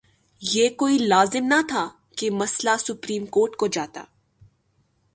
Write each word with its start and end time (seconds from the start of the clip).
یہ 0.41 0.69
کوئی 0.69 0.97
لازم 0.97 1.45
نہ 1.45 1.61
تھا 1.67 1.89
کہ 2.17 2.31
مسئلہ 2.31 2.77
سپریم 2.79 3.25
کورٹ 3.25 3.55
کو 3.55 3.67
جاتا۔ 3.67 4.03